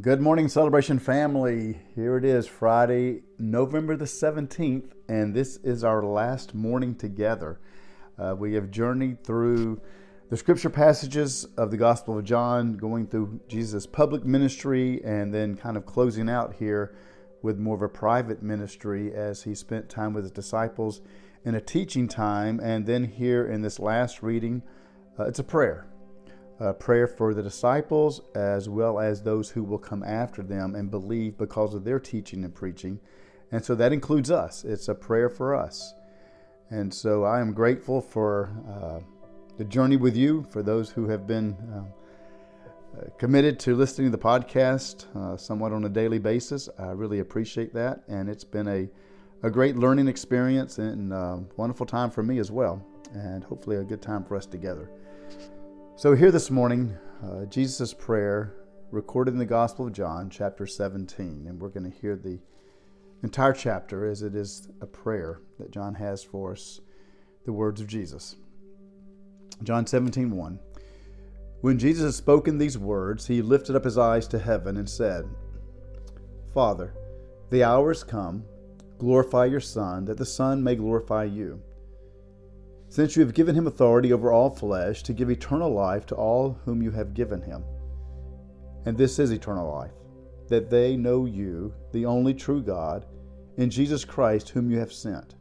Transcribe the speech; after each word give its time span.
Good 0.00 0.20
morning, 0.20 0.48
Celebration 0.48 0.98
family. 1.00 1.78
Here 1.94 2.16
it 2.16 2.24
is, 2.24 2.46
Friday, 2.46 3.22
November 3.38 3.96
the 3.96 4.04
17th, 4.04 4.92
and 5.08 5.34
this 5.34 5.56
is 5.58 5.82
our 5.82 6.02
last 6.02 6.54
morning 6.54 6.94
together. 6.94 7.60
Uh, 8.16 8.34
we 8.38 8.54
have 8.54 8.70
journeyed 8.70 9.24
through 9.24 9.80
the 10.30 10.36
scripture 10.36 10.70
passages 10.70 11.44
of 11.58 11.72
the 11.72 11.76
Gospel 11.76 12.16
of 12.16 12.24
John, 12.24 12.74
going 12.74 13.08
through 13.08 13.40
Jesus' 13.48 13.84
public 13.84 14.24
ministry, 14.24 15.04
and 15.04 15.34
then 15.34 15.56
kind 15.56 15.76
of 15.76 15.84
closing 15.84 16.30
out 16.30 16.54
here 16.54 16.94
with 17.42 17.58
more 17.58 17.74
of 17.74 17.82
a 17.82 17.88
private 17.88 18.42
ministry 18.42 19.12
as 19.12 19.42
he 19.42 19.56
spent 19.56 19.90
time 19.90 20.14
with 20.14 20.22
his 20.22 20.32
disciples 20.32 21.02
in 21.44 21.56
a 21.56 21.60
teaching 21.60 22.06
time. 22.06 22.60
And 22.60 22.86
then 22.86 23.04
here 23.04 23.44
in 23.44 23.60
this 23.60 23.80
last 23.80 24.22
reading, 24.22 24.62
uh, 25.18 25.24
it's 25.24 25.40
a 25.40 25.44
prayer. 25.44 25.89
A 26.60 26.74
prayer 26.74 27.06
for 27.06 27.32
the 27.32 27.42
disciples 27.42 28.20
as 28.34 28.68
well 28.68 29.00
as 29.00 29.22
those 29.22 29.48
who 29.50 29.64
will 29.64 29.78
come 29.78 30.02
after 30.02 30.42
them 30.42 30.74
and 30.74 30.90
believe 30.90 31.38
because 31.38 31.74
of 31.74 31.84
their 31.84 31.98
teaching 31.98 32.44
and 32.44 32.54
preaching. 32.54 33.00
And 33.50 33.64
so 33.64 33.74
that 33.74 33.92
includes 33.92 34.30
us. 34.30 34.64
It's 34.64 34.88
a 34.88 34.94
prayer 34.94 35.30
for 35.30 35.54
us. 35.54 35.94
And 36.70 36.92
so 36.92 37.24
I 37.24 37.40
am 37.40 37.52
grateful 37.52 38.00
for 38.00 38.50
uh, 38.68 39.00
the 39.56 39.64
journey 39.64 39.96
with 39.96 40.16
you, 40.16 40.46
for 40.50 40.62
those 40.62 40.90
who 40.90 41.08
have 41.08 41.26
been 41.26 41.56
uh, 41.74 43.04
committed 43.18 43.58
to 43.60 43.74
listening 43.74 44.10
to 44.10 44.16
the 44.16 44.22
podcast 44.22 45.06
uh, 45.16 45.36
somewhat 45.36 45.72
on 45.72 45.84
a 45.84 45.88
daily 45.88 46.18
basis. 46.18 46.68
I 46.78 46.90
really 46.90 47.20
appreciate 47.20 47.72
that. 47.74 48.02
And 48.08 48.28
it's 48.28 48.44
been 48.44 48.68
a, 48.68 48.88
a 49.42 49.50
great 49.50 49.76
learning 49.76 50.08
experience 50.08 50.78
and 50.78 51.12
uh, 51.12 51.38
wonderful 51.56 51.86
time 51.86 52.10
for 52.10 52.22
me 52.22 52.38
as 52.38 52.50
well. 52.50 52.84
And 53.14 53.42
hopefully 53.42 53.76
a 53.76 53.82
good 53.82 54.02
time 54.02 54.24
for 54.24 54.36
us 54.36 54.46
together. 54.46 54.90
So, 56.00 56.14
here 56.14 56.30
this 56.30 56.50
morning, 56.50 56.96
uh, 57.22 57.44
Jesus' 57.44 57.92
prayer 57.92 58.54
recorded 58.90 59.34
in 59.34 59.38
the 59.38 59.44
Gospel 59.44 59.86
of 59.86 59.92
John, 59.92 60.30
chapter 60.30 60.66
17. 60.66 61.44
And 61.46 61.60
we're 61.60 61.68
going 61.68 61.92
to 61.92 61.98
hear 62.00 62.16
the 62.16 62.38
entire 63.22 63.52
chapter 63.52 64.06
as 64.06 64.22
it 64.22 64.34
is 64.34 64.66
a 64.80 64.86
prayer 64.86 65.42
that 65.58 65.70
John 65.70 65.96
has 65.96 66.24
for 66.24 66.52
us, 66.52 66.80
the 67.44 67.52
words 67.52 67.82
of 67.82 67.86
Jesus. 67.86 68.36
John 69.62 69.86
17, 69.86 70.34
1. 70.34 70.58
When 71.60 71.78
Jesus 71.78 72.04
had 72.04 72.14
spoken 72.14 72.56
these 72.56 72.78
words, 72.78 73.26
he 73.26 73.42
lifted 73.42 73.76
up 73.76 73.84
his 73.84 73.98
eyes 73.98 74.26
to 74.28 74.38
heaven 74.38 74.78
and 74.78 74.88
said, 74.88 75.28
Father, 76.54 76.94
the 77.50 77.62
hour 77.62 77.90
is 77.90 78.04
come. 78.04 78.46
Glorify 78.96 79.44
your 79.44 79.60
Son, 79.60 80.06
that 80.06 80.16
the 80.16 80.24
Son 80.24 80.64
may 80.64 80.76
glorify 80.76 81.24
you. 81.24 81.60
Since 82.90 83.16
you 83.16 83.24
have 83.24 83.32
given 83.32 83.54
him 83.54 83.66
authority 83.66 84.12
over 84.12 84.30
all 84.30 84.50
flesh 84.50 85.02
to 85.04 85.14
give 85.14 85.30
eternal 85.30 85.72
life 85.72 86.04
to 86.06 86.14
all 86.14 86.58
whom 86.64 86.82
you 86.82 86.90
have 86.90 87.14
given 87.14 87.40
him. 87.40 87.64
And 88.84 88.98
this 88.98 89.18
is 89.18 89.30
eternal 89.30 89.72
life, 89.72 89.94
that 90.48 90.68
they 90.68 90.96
know 90.96 91.24
you, 91.24 91.72
the 91.92 92.04
only 92.04 92.34
true 92.34 92.62
God, 92.62 93.06
and 93.56 93.72
Jesus 93.72 94.04
Christ, 94.04 94.50
whom 94.50 94.70
you 94.70 94.78
have 94.78 94.92
sent. 94.92 95.36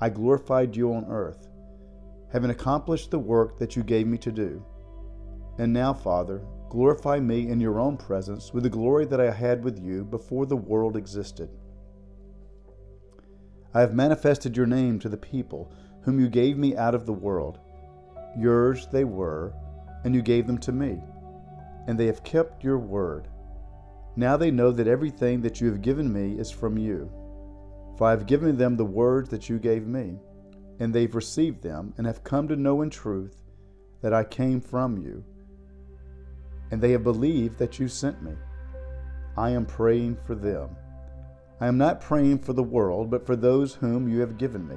I 0.00 0.08
glorified 0.08 0.74
you 0.74 0.92
on 0.92 1.04
earth 1.04 1.46
having 2.32 2.50
accomplished 2.50 3.10
the 3.10 3.18
work 3.18 3.58
that 3.58 3.76
you 3.76 3.82
gave 3.82 4.06
me 4.06 4.16
to 4.18 4.32
do. 4.32 4.64
And 5.58 5.72
now, 5.72 5.92
Father, 5.92 6.42
glorify 6.68 7.18
me 7.18 7.48
in 7.48 7.60
your 7.60 7.80
own 7.80 7.96
presence 7.96 8.52
with 8.52 8.62
the 8.62 8.70
glory 8.70 9.04
that 9.06 9.20
I 9.20 9.30
had 9.30 9.64
with 9.64 9.78
you 9.82 10.04
before 10.04 10.46
the 10.46 10.56
world 10.56 10.96
existed. 10.96 11.50
I 13.74 13.80
have 13.80 13.94
manifested 13.94 14.56
your 14.56 14.66
name 14.66 14.98
to 15.00 15.08
the 15.08 15.16
people 15.16 15.72
whom 16.02 16.20
you 16.20 16.28
gave 16.28 16.56
me 16.56 16.76
out 16.76 16.94
of 16.94 17.06
the 17.06 17.12
world. 17.12 17.58
Yours 18.38 18.86
they 18.92 19.04
were, 19.04 19.52
and 20.04 20.14
you 20.14 20.22
gave 20.22 20.46
them 20.46 20.58
to 20.58 20.72
me, 20.72 20.98
and 21.86 21.98
they 21.98 22.06
have 22.06 22.24
kept 22.24 22.64
your 22.64 22.78
word. 22.78 23.28
Now 24.16 24.36
they 24.36 24.50
know 24.50 24.70
that 24.72 24.88
everything 24.88 25.40
that 25.42 25.60
you 25.60 25.68
have 25.68 25.82
given 25.82 26.12
me 26.12 26.38
is 26.38 26.50
from 26.50 26.78
you, 26.78 27.10
for 27.96 28.06
I 28.06 28.10
have 28.10 28.26
given 28.26 28.56
them 28.56 28.76
the 28.76 28.84
words 28.84 29.28
that 29.30 29.48
you 29.48 29.58
gave 29.58 29.86
me 29.86 30.18
and 30.80 30.94
they've 30.94 31.14
received 31.14 31.62
them 31.62 31.92
and 31.98 32.06
have 32.06 32.24
come 32.24 32.48
to 32.48 32.56
know 32.56 32.80
in 32.80 32.90
truth 32.90 33.36
that 34.00 34.14
I 34.14 34.24
came 34.24 34.60
from 34.60 34.96
you. 34.96 35.22
And 36.70 36.80
they 36.80 36.92
have 36.92 37.04
believed 37.04 37.58
that 37.58 37.78
you 37.78 37.86
sent 37.86 38.22
me. 38.22 38.32
I 39.36 39.50
am 39.50 39.66
praying 39.66 40.16
for 40.24 40.34
them. 40.34 40.70
I 41.60 41.66
am 41.66 41.76
not 41.76 42.00
praying 42.00 42.38
for 42.38 42.54
the 42.54 42.62
world, 42.62 43.10
but 43.10 43.26
for 43.26 43.36
those 43.36 43.74
whom 43.74 44.08
you 44.08 44.20
have 44.20 44.38
given 44.38 44.66
me, 44.66 44.76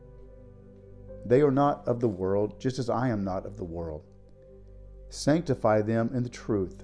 They 1.25 1.41
are 1.41 1.51
not 1.51 1.87
of 1.87 1.99
the 1.99 2.07
world, 2.07 2.59
just 2.59 2.79
as 2.79 2.89
I 2.89 3.09
am 3.09 3.23
not 3.23 3.45
of 3.45 3.57
the 3.57 3.63
world. 3.63 4.03
Sanctify 5.09 5.81
them 5.81 6.09
in 6.13 6.23
the 6.23 6.29
truth. 6.29 6.83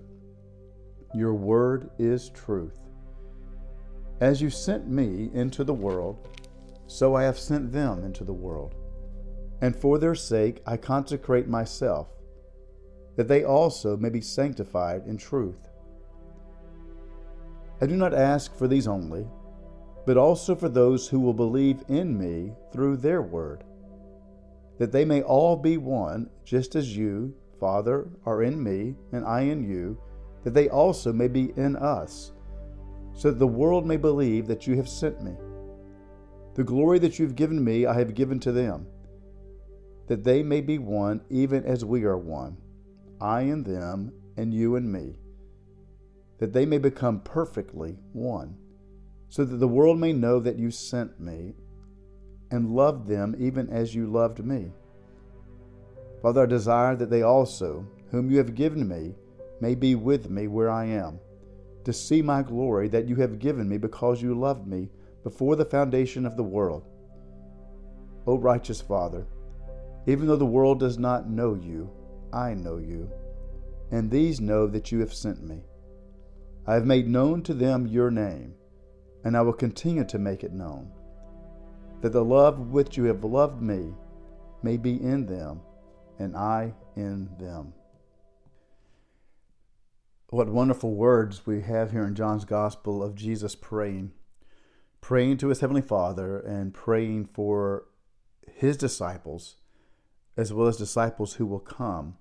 Your 1.14 1.34
word 1.34 1.90
is 1.98 2.30
truth. 2.30 2.78
As 4.20 4.42
you 4.42 4.50
sent 4.50 4.88
me 4.88 5.30
into 5.34 5.64
the 5.64 5.74
world, 5.74 6.28
so 6.88 7.16
I 7.16 7.24
have 7.24 7.40
sent 7.40 7.72
them 7.72 8.04
into 8.04 8.24
the 8.24 8.34
world 8.34 8.76
and 9.62 9.76
for 9.76 9.98
their 9.98 10.16
sake 10.16 10.62
I 10.66 10.78
consecrate 10.78 11.48
myself, 11.48 12.08
that 13.16 13.28
they 13.28 13.44
also 13.44 13.98
may 13.98 14.10
be 14.10 14.22
sanctified 14.22 15.08
in 15.08 15.18
truth. 15.18 15.70
I 17.82 17.86
do 17.86 17.96
not 17.96 18.14
ask 18.14 18.56
for 18.56 18.68
these 18.68 18.88
only, 18.88 19.26
but 20.06 20.18
also 20.18 20.56
for 20.56 20.70
those 20.70 21.08
who 21.08 21.20
will 21.20 21.34
believe 21.34 21.84
in 21.88 22.18
me 22.18 22.54
through 22.72 22.98
their 22.98 23.22
word, 23.22 23.64
that 24.78 24.92
they 24.92 25.06
may 25.06 25.22
all 25.22 25.56
be 25.56 25.78
one, 25.78 26.30
just 26.46 26.76
as 26.76 26.96
you, 26.96 27.34
Father, 27.60 28.10
are 28.26 28.44
in 28.44 28.62
me, 28.62 28.96
and 29.12 29.26
I 29.26 29.42
in 29.42 29.64
you, 29.64 30.00
that 30.44 30.54
they 30.54 30.70
also 30.70 31.12
may 31.12 31.28
be 31.28 31.52
in 31.58 31.76
us, 31.76 32.32
so 33.14 33.32
that 33.32 33.40
the 33.40 33.48
world 33.48 33.86
may 33.86 33.98
believe 33.98 34.48
that 34.48 34.68
you 34.68 34.76
have 34.76 34.88
sent 34.88 35.24
me. 35.24 35.34
The 36.54 36.64
glory 36.64 37.00
that 37.00 37.20
you 37.20 37.26
have 37.26 37.36
given 37.36 37.64
me, 37.64 37.86
I 37.86 37.94
have 37.94 38.14
given 38.14 38.40
to 38.42 38.52
them 38.52 38.88
that 40.08 40.24
they 40.24 40.42
may 40.42 40.62
be 40.62 40.78
one 40.78 41.22
even 41.30 41.64
as 41.66 41.86
we 41.86 42.04
are 42.06 42.18
one, 42.18 42.58
I 43.20 43.42
and 43.42 43.66
them, 43.66 44.14
and 44.38 44.54
you 44.54 44.76
and 44.76 44.92
me, 44.92 45.16
that 46.40 46.54
they 46.54 46.66
may 46.66 46.78
become 46.78 47.20
perfectly 47.22 47.98
one, 48.14 48.58
so 49.30 49.44
that 49.44 49.58
the 49.58 49.68
world 49.68 50.00
may 50.00 50.14
know 50.14 50.40
that 50.40 50.58
you 50.58 50.72
sent 50.72 51.20
me 51.20 51.56
and 52.52 52.76
loved 52.76 53.08
them 53.08 53.36
even 53.40 53.70
as 53.70 53.94
you 53.94 54.08
loved 54.08 54.44
me. 54.44 54.72
Father, 56.22 56.44
I 56.44 56.46
desire 56.46 56.96
that 56.96 57.10
they 57.10 57.22
also, 57.22 57.86
whom 58.12 58.32
you 58.32 58.38
have 58.38 58.56
given 58.56 58.88
me, 58.88 59.16
may 59.60 59.76
be 59.76 59.96
with 59.96 60.30
me 60.30 60.48
where 60.48 60.70
I 60.70 60.86
am, 60.86 61.20
to 61.84 61.94
see 61.94 62.22
my 62.22 62.42
glory 62.42 62.88
that 62.90 63.08
you 63.08 63.16
have 63.18 63.40
given 63.40 63.68
me 63.70 63.78
because 63.78 64.22
you 64.22 64.34
loved 64.34 64.68
me 64.68 64.90
before 65.24 65.56
the 65.56 65.66
foundation 65.66 66.26
of 66.26 66.38
the 66.38 66.44
world. 66.44 66.84
O 68.26 68.38
righteous 68.38 68.82
Father, 68.82 69.26
even 70.06 70.28
though 70.28 70.36
the 70.36 70.46
world 70.46 70.80
does 70.80 70.98
not 70.98 71.30
know 71.30 71.54
you, 71.56 71.90
I 72.34 72.54
know 72.54 72.78
you, 72.78 73.10
and 73.92 74.10
these 74.10 74.42
know 74.42 74.68
that 74.68 74.92
you 74.92 75.00
have 75.00 75.14
sent 75.14 75.44
me. 75.44 75.64
I 76.66 76.74
have 76.74 76.86
made 76.86 77.08
known 77.08 77.42
to 77.44 77.54
them 77.54 77.88
your 77.88 78.12
name, 78.12 78.56
and 79.24 79.38
I 79.38 79.42
will 79.42 79.54
continue 79.54 80.04
to 80.06 80.20
make 80.20 80.44
it 80.44 80.52
known, 80.54 80.92
that 82.02 82.12
the 82.12 82.24
love 82.24 82.60
with 82.60 82.70
which 82.70 82.98
you 82.98 83.06
have 83.06 83.24
loved 83.24 83.62
me 83.62 83.94
may 84.64 84.78
be 84.78 85.02
in 85.02 85.26
them, 85.26 85.62
and 86.20 86.36
I 86.36 86.74
in 86.96 87.30
them. 87.40 87.74
what 90.30 90.50
wonderful 90.50 90.94
words 90.94 91.46
we 91.46 91.62
have 91.62 91.92
here 91.92 92.06
in 92.06 92.14
John's 92.14 92.44
Gospel 92.44 93.02
of 93.02 93.16
Jesus 93.16 93.56
praying, 93.56 94.12
praying 95.00 95.38
to 95.38 95.48
his 95.48 95.62
Heavenly 95.62 95.82
Father 95.82 96.38
and 96.40 96.74
praying 96.74 97.30
for 97.34 97.86
his 98.56 98.76
disciples, 98.76 99.56
as 100.36 100.52
well 100.52 100.68
as 100.68 100.78
disciples 100.78 101.36
who 101.36 101.46
will 101.46 101.60
come 101.60 102.18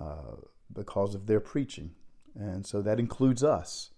uh, 0.00 0.36
because 0.72 1.14
of 1.14 1.26
their 1.26 1.40
preaching. 1.40 1.92
And 2.34 2.64
so 2.64 2.80
that 2.82 3.00
includes 3.00 3.42
us. 3.42 3.90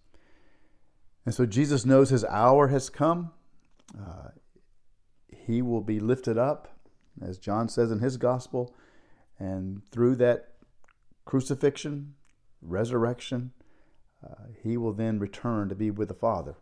And 1.26 1.34
so 1.34 1.44
Jesus 1.44 1.84
knows 1.84 2.08
his 2.08 2.24
hour 2.24 2.68
has 2.68 2.88
come. 2.88 3.32
Uh, 3.94 4.28
he 5.48 5.62
will 5.62 5.80
be 5.80 5.98
lifted 5.98 6.36
up, 6.36 6.68
as 7.22 7.38
John 7.38 7.70
says 7.70 7.90
in 7.90 8.00
his 8.00 8.18
gospel, 8.18 8.74
and 9.38 9.82
through 9.90 10.16
that 10.16 10.50
crucifixion, 11.24 12.14
resurrection, 12.60 13.52
uh, 14.22 14.48
he 14.62 14.76
will 14.76 14.92
then 14.92 15.18
return 15.18 15.70
to 15.70 15.74
be 15.74 15.90
with 15.90 16.08
the 16.08 16.14
Father. 16.14 16.56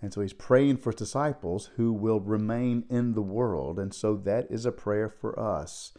And 0.00 0.14
so 0.14 0.22
he's 0.22 0.32
praying 0.32 0.78
for 0.78 0.92
disciples 0.92 1.70
who 1.76 1.92
will 1.92 2.20
remain 2.20 2.84
in 2.88 3.12
the 3.12 3.22
world. 3.22 3.78
And 3.78 3.92
so 3.92 4.16
that 4.16 4.46
is 4.50 4.64
a 4.64 4.72
prayer 4.72 5.10
for 5.10 5.38
us. 5.38 5.92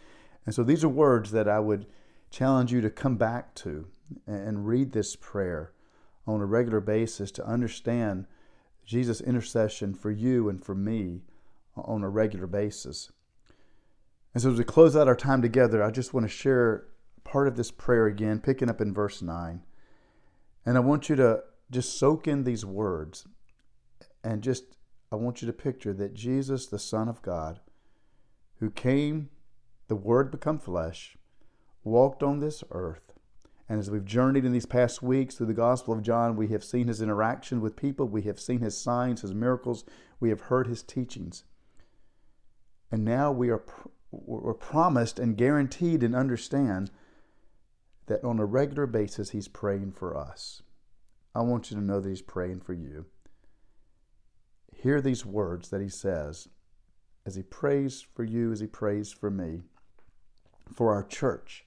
And 0.46 0.56
so 0.56 0.64
these 0.64 0.84
are 0.84 0.90
words 0.90 1.32
that 1.32 1.48
I 1.48 1.60
would 1.60 1.86
challenge 2.32 2.72
you 2.72 2.82
to 2.82 2.90
come 2.90 3.18
back 3.18 3.54
to 3.56 3.88
and 4.26 4.66
read 4.66 4.92
this 4.92 5.16
prayer 5.16 5.72
on 6.26 6.42
a 6.42 6.46
regular 6.46 6.80
basis 6.80 7.32
to 7.32 7.46
understand 7.46 8.26
Jesus' 8.86 9.22
intercession 9.22 9.94
for 9.94 10.10
you 10.10 10.50
and 10.50 10.64
for 10.64 10.74
me 10.74 11.22
on 11.86 12.04
a 12.04 12.10
regular 12.10 12.48
basis. 12.48 13.12
And 14.34 14.44
so, 14.44 14.52
as 14.52 14.58
we 14.58 14.64
close 14.64 14.96
out 14.96 15.08
our 15.08 15.16
time 15.16 15.42
together, 15.42 15.84
I 15.84 15.92
just 15.92 16.14
want 16.14 16.26
to 16.26 16.30
share 16.30 16.86
part 17.24 17.48
of 17.48 17.58
this 17.58 17.72
prayer 17.72 18.06
again, 18.06 18.40
picking 18.40 18.70
up 18.70 18.82
in 18.82 18.94
verse 18.94 19.22
9. 19.22 19.62
And 20.66 20.78
I 20.78 20.80
want 20.80 21.10
you 21.10 21.16
to 21.16 21.44
just 21.72 21.98
soak 21.98 22.28
in 22.28 22.44
these 22.44 22.66
words 22.66 23.28
and 24.24 24.42
just, 24.42 24.78
I 25.12 25.16
want 25.16 25.42
you 25.42 25.46
to 25.48 25.54
picture 25.54 25.94
that 25.94 26.14
Jesus, 26.14 26.68
the 26.68 26.80
Son 26.80 27.08
of 27.08 27.22
God, 27.22 27.60
who 28.60 28.70
came, 28.70 29.30
the 29.88 29.96
Word 29.96 30.32
become 30.32 30.58
flesh, 30.58 31.18
walked 31.84 32.24
on 32.24 32.40
this 32.40 32.64
earth. 32.72 33.14
And 33.70 33.80
as 33.80 33.92
we've 33.92 34.06
journeyed 34.06 34.46
in 34.46 34.54
these 34.54 34.66
past 34.66 35.02
weeks 35.02 35.36
through 35.36 35.48
the 35.48 35.54
Gospel 35.54 35.94
of 35.94 36.02
John, 36.02 36.36
we 36.36 36.48
have 36.50 36.64
seen 36.64 36.88
his 36.88 37.02
interaction 37.02 37.60
with 37.60 37.76
people, 37.76 38.08
we 38.08 38.22
have 38.24 38.40
seen 38.40 38.60
his 38.60 38.78
signs, 38.78 39.22
his 39.22 39.34
miracles, 39.34 39.84
we 40.20 40.30
have 40.30 40.42
heard 40.42 40.68
his 40.68 40.84
teachings. 40.84 41.44
And 42.92 43.04
now 43.04 43.32
we 43.32 43.50
are 43.50 43.64
we're 44.12 44.54
promised 44.54 45.20
and 45.20 45.38
guaranteed 45.38 46.02
and 46.02 46.16
understand 46.16 46.92
that 48.08 48.24
on 48.24 48.40
a 48.40 48.46
regular 48.46 48.88
basis, 48.88 49.32
He's 49.32 49.48
praying 49.48 49.92
for 49.92 50.16
us. 50.16 50.62
I 51.36 51.42
want 51.42 51.70
you 51.70 51.78
to 51.78 51.84
know 51.84 52.00
that 52.00 52.10
He's 52.10 52.22
praying 52.22 52.62
for 52.62 52.74
you. 52.74 53.06
Hear 54.74 55.02
these 55.02 55.26
words 55.26 55.70
that 55.70 55.82
He 55.82 55.90
says 55.90 56.48
as 57.26 57.36
He 57.36 57.44
prays 57.44 58.06
for 58.16 58.24
you, 58.24 58.52
as 58.52 58.62
He 58.62 58.68
prays 58.68 59.12
for 59.12 59.30
me, 59.30 59.62
for 60.74 60.94
our 60.94 61.04
church, 61.04 61.66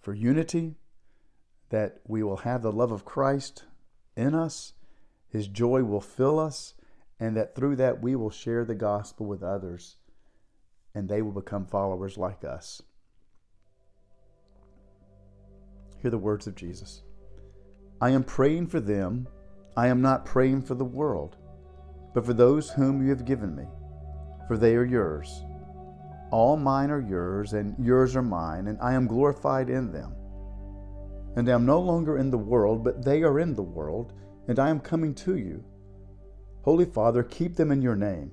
for 0.00 0.14
unity, 0.14 0.76
that 1.68 2.00
we 2.06 2.22
will 2.22 2.38
have 2.38 2.62
the 2.62 2.72
love 2.72 2.92
of 2.92 3.04
Christ 3.04 3.64
in 4.16 4.34
us, 4.34 4.72
His 5.28 5.48
joy 5.48 5.84
will 5.84 6.00
fill 6.00 6.38
us, 6.38 6.74
and 7.20 7.36
that 7.36 7.54
through 7.54 7.76
that 7.76 8.02
we 8.02 8.16
will 8.16 8.30
share 8.30 8.64
the 8.64 8.74
gospel 8.74 9.26
with 9.26 9.42
others 9.42 9.96
and 10.94 11.08
they 11.08 11.22
will 11.22 11.32
become 11.32 11.66
followers 11.66 12.18
like 12.18 12.44
us. 12.44 12.82
Hear 16.00 16.10
the 16.10 16.18
words 16.18 16.46
of 16.46 16.54
Jesus 16.54 17.02
I 18.00 18.10
am 18.10 18.24
praying 18.24 18.66
for 18.66 18.80
them. 18.80 19.28
I 19.76 19.86
am 19.86 20.02
not 20.02 20.26
praying 20.26 20.62
for 20.62 20.74
the 20.74 20.84
world, 20.84 21.36
but 22.12 22.26
for 22.26 22.34
those 22.34 22.70
whom 22.70 23.02
you 23.02 23.08
have 23.10 23.24
given 23.24 23.56
me, 23.56 23.64
for 24.46 24.58
they 24.58 24.74
are 24.74 24.84
yours. 24.84 25.44
All 26.30 26.56
mine 26.56 26.90
are 26.90 27.00
yours, 27.00 27.52
and 27.52 27.74
yours 27.78 28.16
are 28.16 28.22
mine, 28.22 28.66
and 28.66 28.78
I 28.80 28.94
am 28.94 29.06
glorified 29.06 29.70
in 29.70 29.92
them. 29.92 30.14
And 31.36 31.48
I 31.48 31.52
am 31.52 31.64
no 31.64 31.80
longer 31.80 32.18
in 32.18 32.30
the 32.30 32.38
world, 32.38 32.84
but 32.84 33.04
they 33.04 33.22
are 33.22 33.38
in 33.38 33.54
the 33.54 33.62
world, 33.62 34.12
and 34.48 34.58
I 34.58 34.68
am 34.68 34.80
coming 34.80 35.14
to 35.16 35.36
you. 35.36 35.64
Holy 36.62 36.84
Father, 36.84 37.22
keep 37.22 37.56
them 37.56 37.70
in 37.70 37.80
your 37.80 37.96
name 37.96 38.32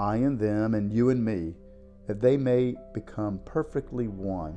I 0.00 0.16
and 0.16 0.38
them, 0.38 0.72
and 0.72 0.90
you 0.90 1.10
and 1.10 1.22
me, 1.22 1.52
that 2.06 2.22
they 2.22 2.38
may 2.38 2.74
become 2.94 3.38
perfectly 3.44 4.08
one, 4.08 4.56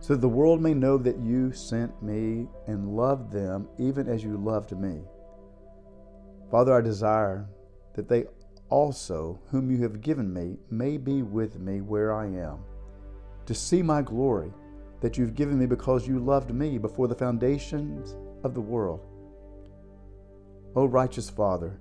so 0.00 0.14
that 0.14 0.22
the 0.22 0.28
world 0.28 0.62
may 0.62 0.72
know 0.72 0.96
that 0.96 1.18
you 1.18 1.52
sent 1.52 2.02
me 2.02 2.48
and 2.66 2.96
loved 2.96 3.30
them 3.30 3.68
even 3.78 4.08
as 4.08 4.24
you 4.24 4.38
loved 4.38 4.72
me. 4.72 5.02
Father, 6.50 6.72
I 6.72 6.80
desire 6.80 7.46
that 7.94 8.08
they 8.08 8.24
also, 8.70 9.38
whom 9.50 9.70
you 9.70 9.82
have 9.82 10.00
given 10.00 10.32
me, 10.32 10.56
may 10.70 10.96
be 10.96 11.20
with 11.20 11.58
me 11.58 11.82
where 11.82 12.14
I 12.14 12.24
am, 12.24 12.60
to 13.44 13.54
see 13.54 13.82
my 13.82 14.00
glory 14.00 14.50
that 15.02 15.18
you've 15.18 15.34
given 15.34 15.58
me 15.58 15.66
because 15.66 16.08
you 16.08 16.18
loved 16.18 16.54
me 16.54 16.78
before 16.78 17.06
the 17.06 17.14
foundations 17.14 18.16
of 18.42 18.54
the 18.54 18.62
world. 18.62 19.00
O 20.74 20.86
righteous 20.86 21.28
Father, 21.28 21.78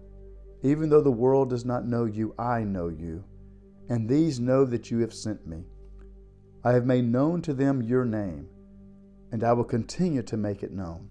even 0.64 0.90
though 0.90 1.02
the 1.02 1.12
world 1.12 1.50
does 1.50 1.66
not 1.66 1.86
know 1.86 2.06
you, 2.06 2.34
I 2.40 2.64
know 2.64 2.88
you, 2.88 3.24
and 3.90 4.08
these 4.08 4.40
know 4.40 4.64
that 4.66 4.90
you 4.90 5.00
have 5.00 5.14
sent 5.14 5.46
me. 5.46 5.66
I 6.64 6.72
have 6.72 6.86
made 6.86 7.06
known 7.06 7.42
to 7.44 7.54
them 7.54 7.82
your 7.82 8.06
name, 8.06 8.48
and 9.32 9.44
I 9.44 9.52
will 9.52 9.66
continue 9.66 10.24
to 10.24 10.38
make 10.38 10.64
it 10.64 10.72
known, 10.72 11.10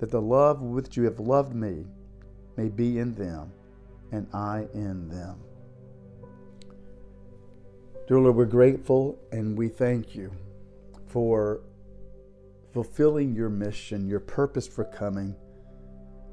that 0.00 0.10
the 0.10 0.20
love 0.20 0.60
with 0.60 0.86
which 0.86 0.96
you 0.96 1.04
have 1.04 1.20
loved 1.20 1.54
me 1.54 1.86
may 2.56 2.68
be 2.68 2.98
in 2.98 3.14
them, 3.14 3.52
and 4.10 4.26
I 4.34 4.66
in 4.74 5.08
them. 5.08 5.36
Dear 8.08 8.18
Lord, 8.18 8.34
we're 8.34 8.44
grateful 8.46 9.16
and 9.30 9.56
we 9.56 9.68
thank 9.68 10.16
you 10.16 10.32
for 11.06 11.60
fulfilling 12.72 13.34
your 13.34 13.48
mission, 13.48 14.08
your 14.08 14.20
purpose 14.20 14.66
for 14.66 14.84
coming 14.84 15.36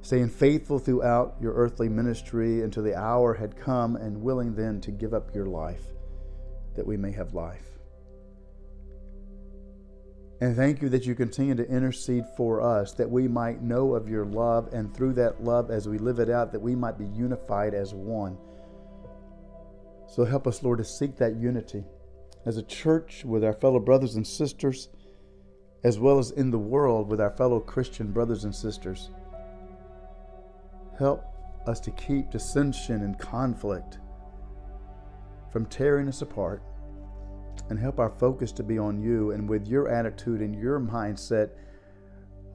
staying 0.01 0.29
faithful 0.29 0.79
throughout 0.79 1.35
your 1.41 1.53
earthly 1.53 1.89
ministry 1.89 2.61
until 2.61 2.83
the 2.83 2.95
hour 2.95 3.33
had 3.33 3.57
come 3.57 3.95
and 3.95 4.21
willing 4.21 4.55
then 4.55 4.79
to 4.81 4.91
give 4.91 5.13
up 5.13 5.33
your 5.35 5.45
life 5.45 5.83
that 6.75 6.87
we 6.87 6.97
may 6.97 7.11
have 7.11 7.33
life. 7.33 7.65
And 10.41 10.55
thank 10.55 10.81
you 10.81 10.87
that 10.89 11.05
you 11.05 11.15
continue 11.15 11.55
to 11.55 11.67
intercede 11.67 12.23
for 12.37 12.61
us, 12.61 12.93
that 12.93 13.09
we 13.09 13.27
might 13.27 13.61
know 13.61 13.93
of 13.93 14.07
your 14.07 14.25
love, 14.25 14.69
and 14.71 14.95
through 14.95 15.13
that 15.13 15.43
love, 15.43 15.69
as 15.69 15.89
we 15.89 15.97
live 15.97 16.19
it 16.19 16.29
out, 16.29 16.53
that 16.53 16.61
we 16.61 16.75
might 16.75 16.97
be 16.97 17.07
unified 17.07 17.73
as 17.73 17.93
one. 17.93 18.37
So 20.07 20.23
help 20.23 20.47
us, 20.47 20.63
Lord, 20.63 20.77
to 20.77 20.85
seek 20.85 21.17
that 21.17 21.35
unity 21.35 21.83
as 22.45 22.55
a 22.55 22.63
church 22.63 23.25
with 23.25 23.43
our 23.43 23.53
fellow 23.53 23.79
brothers 23.79 24.15
and 24.15 24.25
sisters, 24.25 24.87
as 25.83 25.99
well 25.99 26.17
as 26.17 26.31
in 26.31 26.51
the 26.51 26.57
world 26.57 27.09
with 27.09 27.19
our 27.19 27.31
fellow 27.31 27.59
Christian 27.59 28.13
brothers 28.13 28.45
and 28.45 28.55
sisters. 28.55 29.09
Help 30.99 31.23
us 31.65 31.79
to 31.79 31.91
keep 31.91 32.29
dissension 32.29 33.03
and 33.03 33.17
conflict 33.17 33.99
from 35.49 35.65
tearing 35.65 36.09
us 36.09 36.21
apart 36.21 36.61
and 37.69 37.79
help 37.79 37.99
our 37.99 38.09
focus 38.09 38.51
to 38.51 38.63
be 38.63 38.77
on 38.77 39.01
you 39.01 39.31
and 39.31 39.47
with 39.47 39.65
your 39.65 39.87
attitude 39.87 40.41
and 40.41 40.53
your 40.53 40.79
mindset 40.79 41.51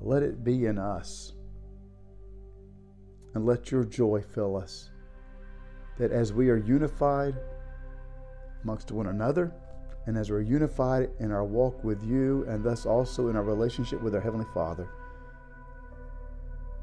let 0.00 0.22
it 0.22 0.44
be 0.44 0.66
in 0.66 0.78
us. 0.78 1.32
And 3.34 3.46
let 3.46 3.70
your 3.70 3.84
joy 3.84 4.20
fill 4.20 4.56
us. 4.56 4.90
That 5.98 6.12
as 6.12 6.32
we 6.32 6.50
are 6.50 6.56
unified 6.56 7.34
amongst 8.62 8.92
one 8.92 9.06
another 9.06 9.52
and 10.06 10.18
as 10.18 10.30
we're 10.30 10.42
unified 10.42 11.08
in 11.18 11.32
our 11.32 11.44
walk 11.44 11.82
with 11.82 12.04
you 12.04 12.44
and 12.48 12.62
thus 12.62 12.84
also 12.84 13.28
in 13.28 13.36
our 13.36 13.42
relationship 13.42 14.02
with 14.02 14.14
our 14.14 14.20
heavenly 14.20 14.46
father 14.52 14.86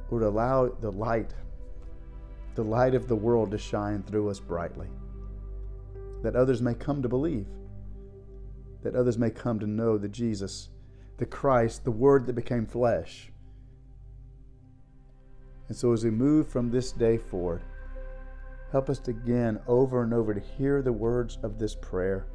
would 0.10 0.24
allow 0.24 0.68
the 0.68 0.92
light 0.92 1.34
the 2.56 2.64
light 2.64 2.96
of 2.96 3.08
the 3.08 3.16
world 3.16 3.52
to 3.52 3.58
shine 3.58 4.04
through 4.04 4.30
us 4.30 4.40
brightly 4.40 4.88
that 6.22 6.36
others 6.36 6.62
may 6.62 6.74
come 6.74 7.02
to 7.02 7.10
believe, 7.10 7.48
that 8.84 8.96
others 8.96 9.18
may 9.18 9.30
come 9.30 9.60
to 9.60 9.68
know 9.68 9.98
the 9.98 10.08
Jesus, 10.08 10.70
the 11.18 11.26
Christ, 11.26 11.84
the 11.84 11.92
Word 11.92 12.26
that 12.28 12.34
became 12.34 12.66
flesh. 12.66 13.32
And 15.68 15.78
so 15.78 15.94
as 15.94 16.04
we 16.04 16.12
move 16.12 16.48
from 16.48 16.70
this 16.70 16.92
day 16.92 17.18
forward, 17.18 17.64
help 18.72 18.90
us 18.90 19.08
again 19.08 19.60
over 19.68 20.04
and 20.04 20.14
over 20.14 20.34
to 20.34 20.40
hear 20.40 20.82
the 20.82 20.94
words 20.94 21.38
of 21.44 21.58
this 21.58 21.76
prayer, 21.76 22.28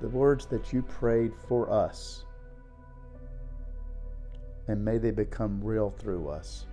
the 0.00 0.08
words 0.08 0.46
that 0.46 0.72
you 0.72 0.82
prayed 0.82 1.32
for 1.48 1.70
us. 1.70 2.24
And 4.66 4.84
may 4.84 4.98
they 4.98 5.10
become 5.10 5.62
real 5.62 5.90
through 5.90 6.28
us. 6.28 6.66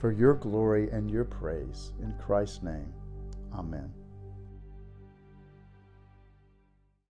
For 0.00 0.12
your 0.12 0.34
glory 0.34 0.90
and 0.90 1.10
your 1.10 1.24
praise. 1.24 1.92
In 2.00 2.14
Christ's 2.24 2.62
name, 2.62 2.92
amen. 3.52 3.92